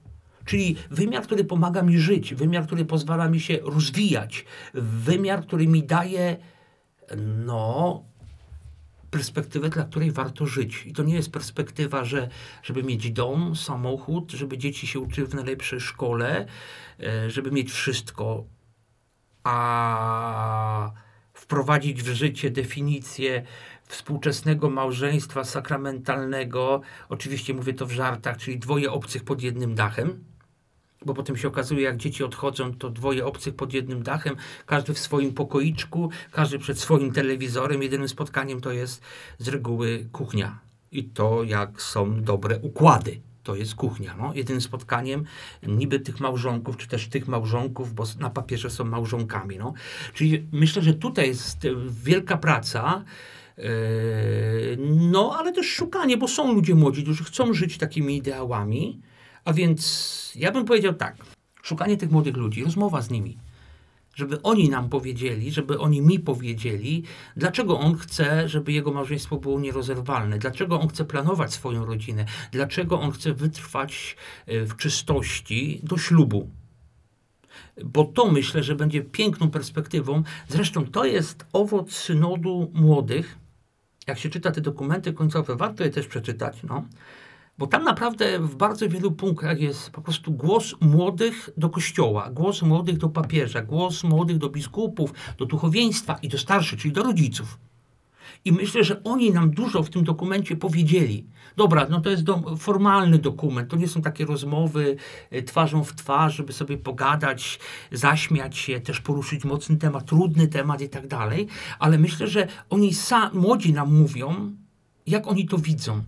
[0.44, 4.44] Czyli wymiar, który pomaga mi żyć, wymiar, który pozwala mi się rozwijać,
[4.74, 6.36] wymiar, który mi daje
[7.16, 8.02] no,
[9.10, 10.86] perspektywę, dla której warto żyć.
[10.86, 12.28] I to nie jest perspektywa, że,
[12.62, 16.46] żeby mieć dom, samochód, żeby dzieci się uczyły w najlepszej szkole,
[17.00, 18.44] e, żeby mieć wszystko,
[19.44, 20.92] a
[21.48, 23.42] wprowadzić w życie definicję
[23.86, 26.80] współczesnego małżeństwa sakramentalnego.
[27.08, 30.24] Oczywiście mówię to w żartach, czyli dwoje obcych pod jednym dachem.
[31.06, 34.98] Bo potem się okazuje, jak dzieci odchodzą, to dwoje obcych pod jednym dachem, każdy w
[34.98, 37.82] swoim pokoiczku, każdy przed swoim telewizorem.
[37.82, 39.02] Jedynym spotkaniem to jest
[39.38, 40.58] z reguły kuchnia.
[40.92, 44.14] I to, jak są dobre układy to jest kuchnia.
[44.18, 44.34] No.
[44.34, 45.24] Jedynym spotkaniem
[45.62, 49.58] niby tych małżonków, czy też tych małżonków, bo na papierze są małżonkami.
[49.58, 49.72] No.
[50.14, 51.58] Czyli myślę, że tutaj jest
[52.04, 53.04] wielka praca,
[53.58, 53.62] e,
[55.10, 59.00] no, ale też szukanie, bo są ludzie młodzi, którzy chcą żyć takimi ideałami,
[59.44, 61.16] a więc ja bym powiedział tak,
[61.62, 63.38] szukanie tych młodych ludzi, rozmowa z nimi,
[64.18, 67.02] żeby oni nam powiedzieli, żeby oni mi powiedzieli,
[67.36, 73.00] dlaczego on chce, żeby jego małżeństwo było nierozerwalne, dlaczego on chce planować swoją rodzinę, dlaczego
[73.00, 76.50] on chce wytrwać e, w czystości do ślubu.
[77.84, 80.22] Bo to myślę, że będzie piękną perspektywą.
[80.48, 83.38] Zresztą to jest owoc synodu młodych.
[84.06, 86.62] Jak się czyta te dokumenty końcowe, warto je też przeczytać.
[86.62, 86.84] No.
[87.58, 92.62] Bo tam naprawdę w bardzo wielu punktach jest po prostu głos młodych do kościoła, głos
[92.62, 97.58] młodych do papieża, głos młodych do biskupów, do duchowieństwa i do starszych, czyli do rodziców.
[98.44, 101.26] I myślę, że oni nam dużo w tym dokumencie powiedzieli.
[101.56, 104.96] Dobra, no to jest do, formalny dokument, to nie są takie rozmowy
[105.32, 107.58] y, twarzą w twarz, żeby sobie pogadać,
[107.92, 111.46] zaśmiać się, też poruszyć mocny temat, trudny temat i tak dalej,
[111.78, 114.52] ale myślę, że oni sa, młodzi nam mówią,
[115.06, 116.02] jak oni to widzą.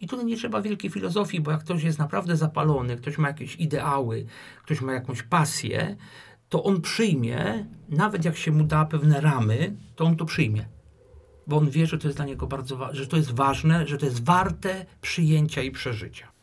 [0.00, 3.56] I tu nie trzeba wielkiej filozofii, bo jak ktoś jest naprawdę zapalony, ktoś ma jakieś
[3.56, 4.26] ideały,
[4.64, 5.96] ktoś ma jakąś pasję,
[6.48, 10.68] to on przyjmie, nawet jak się mu da pewne ramy, to on to przyjmie.
[11.46, 14.06] Bo on wie, że to jest dla niego bardzo że to jest ważne, że to
[14.06, 16.39] jest warte przyjęcia i przeżycia.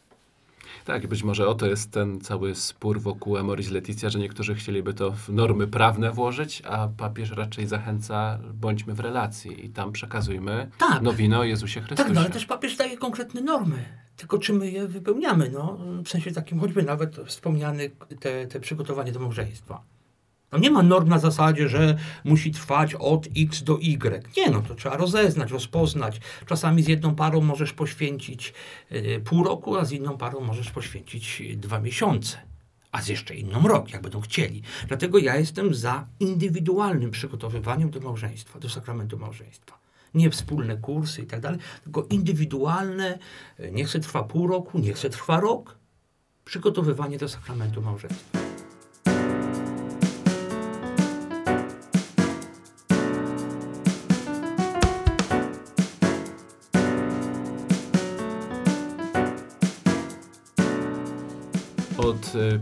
[0.87, 5.11] Tak, być może oto jest ten cały spór wokół Amoris Leticia, że niektórzy chcieliby to
[5.11, 11.01] w normy prawne włożyć, a papież raczej zachęca, bądźmy w relacji i tam przekazujmy Tak.
[11.01, 12.03] nowinę o Jezusie Chrystusie.
[12.03, 13.85] Tak, no ale też papież daje konkretne normy.
[14.17, 15.77] Tylko czy my je wypełniamy, no?
[16.03, 19.81] W sensie takim choćby nawet wspomniany te, te przygotowanie do małżeństwa.
[20.49, 24.37] Tam nie ma norm na zasadzie, że musi trwać od X do Y.
[24.37, 26.19] Nie, no to trzeba rozeznać, rozpoznać.
[26.45, 28.53] Czasami z jedną parą możesz poświęcić
[28.91, 32.37] y, pół roku, a z inną parą możesz poświęcić y, dwa miesiące.
[32.91, 34.61] A z jeszcze inną rok, jak będą chcieli.
[34.87, 39.77] Dlatego ja jestem za indywidualnym przygotowywaniem do małżeństwa, do sakramentu małżeństwa.
[40.13, 43.19] Nie wspólne kursy i tak dalej, tylko indywidualne,
[43.59, 45.77] y, niech se trwa pół roku, niech se trwa rok,
[46.45, 48.46] przygotowywanie do sakramentu małżeństwa.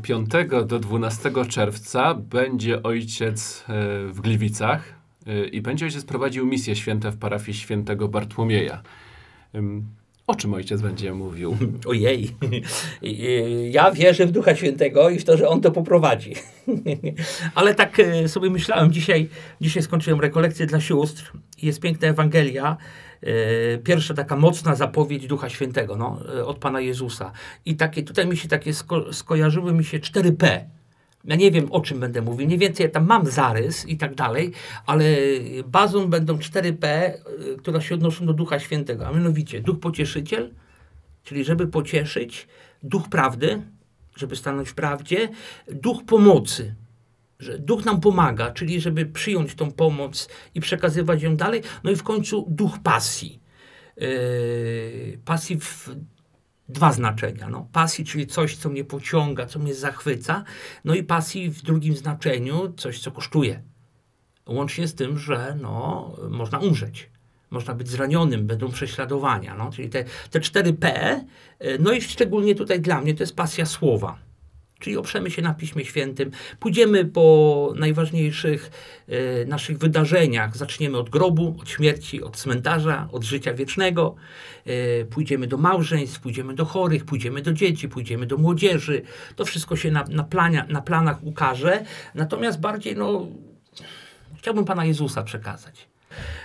[0.02, 0.30] 5
[0.66, 3.64] do 12 czerwca będzie ojciec y,
[4.14, 4.94] w Gliwicach
[5.28, 8.82] y, i będzie ojciec prowadził misje święte w parafii świętego Bartłomieja.
[10.28, 11.58] O czym ojciec będzie mówił?
[11.86, 12.36] Ojej,
[13.72, 16.34] ja wierzę w Ducha Świętego i w to, że On to poprowadzi.
[17.56, 19.30] Ale tak e, sobie myślałem, dzisiaj,
[19.62, 22.78] dzisiaj skończyłem rekolekcję dla sióstr jest piękna Ewangelia,
[23.22, 27.32] e, pierwsza taka mocna zapowiedź Ducha Świętego no, e, od Pana Jezusa.
[27.66, 30.60] I takie, tutaj mi się takie sko skojarzyły mi się 4P.
[31.28, 32.46] Ja nie wiem, o czym będę mówił.
[32.48, 34.52] Mniej więcej ja tam mam zarys i tak dalej,
[34.86, 35.06] ale
[35.66, 39.08] bazą będą 4P, y, które się odnoszą do Ducha Świętego.
[39.08, 40.52] A mianowicie Duch Pocieszyciel,
[41.24, 42.48] czyli żeby pocieszyć,
[42.84, 43.62] Duch Prawdy,
[44.16, 45.30] żeby stanąć w prawdzie,
[45.68, 46.76] Duch Pomocy,
[47.40, 51.62] że Duch nam pomaga, czyli żeby przyjąć tą pomoc i przekazywać ją dalej.
[51.84, 53.40] No i w końcu Duch Pasji.
[53.98, 55.90] Yy, pasji w
[56.70, 57.50] dwa znaczenia.
[57.50, 60.44] No, pasji, czyli coś, co mnie pociąga, co mnie zachwyca,
[60.86, 63.62] no i pasji w drugim znaczeniu, coś, co kosztuje.
[64.48, 67.10] Łącznie z tym, że no, można umrzeć.
[67.50, 69.56] Można być zranionym, będą prześladowania.
[69.56, 71.16] No, czyli te, te 4P,
[71.62, 74.25] y, no i szczególnie tutaj dla mnie to jest pasja słowa.
[74.86, 78.72] Czyli oprzemy się na Piśmie Świętym, pójdziemy po najważniejszych
[79.08, 80.58] e, naszych wydarzeniach.
[80.58, 84.16] Zaczniemy od grobu, od śmierci, od cmentarza, od życia wiecznego.
[84.66, 89.02] E, pójdziemy do małżeństw, pójdziemy do chorych, pójdziemy do dzieci, pójdziemy do młodzieży.
[89.36, 91.84] To wszystko się na, na, plania, na planach ukaże.
[92.16, 93.28] Natomiast bardziej, no,
[94.38, 95.95] chciałbym Pana Jezusa przekazać.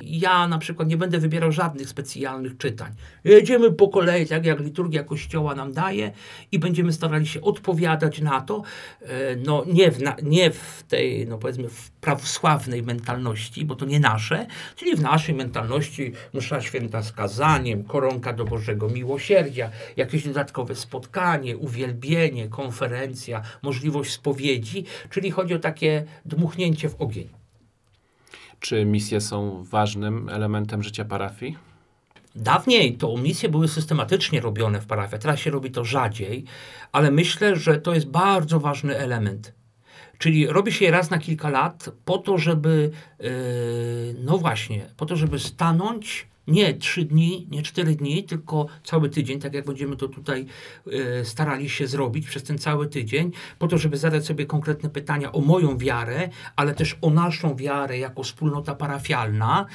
[0.03, 2.93] Ja na przykład nie będę wybierał żadnych specjalnych czytań.
[3.25, 6.13] Jedziemy po kolei, tak jak liturgia Kościoła nam daje
[6.53, 8.63] i będziemy starali się odpowiadać na to,
[9.03, 14.01] e, no nie w, nie w tej, no powiedzmy, w prawosławnej mentalności, bo to nie
[14.01, 20.75] nasze, czyli w naszej mentalności msza święta z kazaniem, koronka do Bożego Miłosierdzia, jakieś dodatkowe
[20.75, 27.40] spotkanie, uwielbienie, konferencja, możliwość spowiedzi, czyli chodzi o takie dmuchnięcie w ogień.
[28.61, 31.57] Czy misje są ważnym elementem życia parafii?
[32.35, 36.45] Dawniej to misje były systematycznie robione w parafiach, teraz się robi to rzadziej,
[36.93, 39.53] ale myślę, że to jest bardzo ważny element.
[40.19, 42.91] Czyli robi się je raz na kilka lat po to, żeby,
[43.21, 43.29] yy,
[44.25, 49.41] no właśnie, po to, żeby stanąć nie trzy dni, nie cztery dni, tylko cały tydzień,
[49.41, 50.47] tak jak będziemy to tutaj
[50.87, 55.33] e, starali się zrobić przez ten cały tydzień, po to, żeby zadać sobie konkretne pytania
[55.33, 59.67] o moją wiarę, ale też o naszą wiarę jako wspólnota parafialna.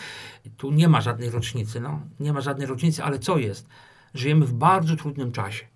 [0.58, 3.68] Tu nie ma żadnej rocznicy, no, nie ma żadnej rocznicy, ale co jest?
[4.14, 5.75] Żyjemy w bardzo trudnym czasie.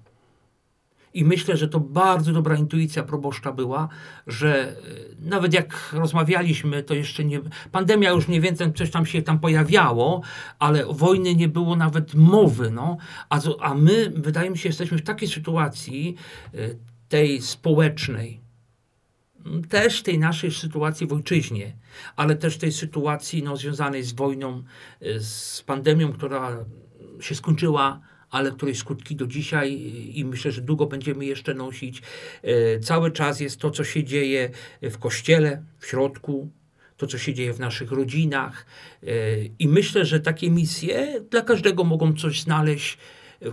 [1.14, 3.89] I myślę, że to bardzo dobra intuicja proboszcza była,
[4.28, 7.41] że y, nawet jak rozmawialiśmy, to jeszcze nie.
[7.72, 10.22] Pandemia już mniej więcej coś tam się tam pojawiało,
[10.60, 12.72] ale wojny nie było nawet mowy.
[12.72, 12.97] No.
[13.30, 16.16] A, a my, wydaje mi się, jesteśmy w takiej sytuacji
[16.55, 16.78] y,
[17.10, 18.41] tej społecznej,
[19.70, 21.76] też tej naszej sytuacji w ojczyźnie,
[22.16, 24.64] ale też tej sytuacji no, związanej z wojną,
[25.01, 26.66] y, z pandemią, która
[27.20, 29.73] się skończyła, ale której skutki do dzisiaj
[30.13, 32.01] i myślę, że długo będziemy jeszcze nosić.
[32.45, 34.49] Y, Cały czas jest to, co się dzieje
[34.82, 36.49] w kościele, w środku,
[36.97, 38.65] to, co się dzieje w naszych rodzinach.
[39.03, 42.97] Y, I myślę, że takie misje dla każdego mogą coś znaleźć.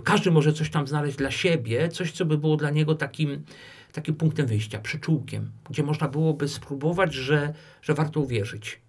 [0.03, 3.43] Każdy może coś tam znaleźć dla siebie, coś, co by było dla niego takim,
[3.91, 8.81] takim punktem wyjścia, przyczółkiem, gdzie można byłoby spróbować, że, że warto uwierzyć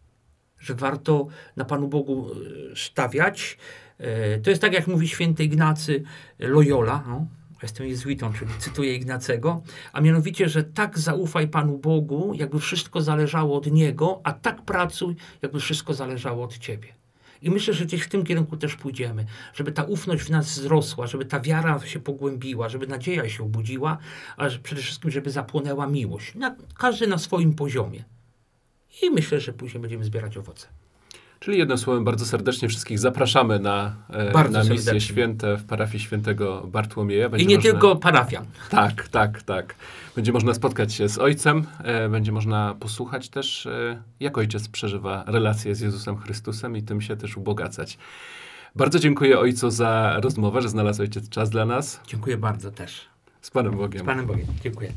[0.61, 1.26] że warto
[1.57, 3.59] na Panu Bogu e, stawiać.
[3.99, 6.03] E, To jest tak, jak mówi święty Ignacy
[6.38, 7.26] Loyola, no,
[7.62, 13.57] jestem jezuitą, czyli cytuję Ignacego, a mianowicie, że tak zaufaj Panu Bogu, jakby wszystko zależało
[13.57, 16.88] od Niego, a tak pracuj, jakby wszystko zależało od Ciebie.
[17.42, 21.07] I myślę, że gdzieś w tym kierunku też pójdziemy, żeby ta ufność w nas wzrosła,
[21.07, 23.99] żeby ta wiara się pogłębiła, żeby nadzieja się obudziła,
[24.36, 26.34] a przede wszystkim, żeby zapłonęła miłość.
[26.34, 28.05] Na, każdy na swoim poziomie.
[29.03, 30.66] I myślę, że później będziemy zbierać owoce.
[31.41, 35.01] Czyli jednym słowem bardzo serdecznie wszystkich zapraszamy na, e, Bardzo na misje serdecznie.
[35.14, 37.26] święte w parafii świętego Bartłomieja.
[37.26, 38.45] I Będzie nie można- tylko parafian.
[38.70, 39.74] Tak, tak, tak.
[40.16, 45.24] Będzie można spotkać się z ojcem, e, będzie można posłuchać też, e, jak ojciec przeżywa
[45.26, 47.99] relacje z Jezusem Chrystusem i tym się też ubogacać.
[48.76, 52.01] Bardzo dziękuję ojcu za rozmowę, że znalazł ojciec czas dla nas.
[52.07, 53.01] Dziękuję bardzo też.
[53.41, 54.03] Z Panem Bogiem.
[54.03, 54.47] Z Panem Bogiem.
[54.62, 54.93] Dziękuję.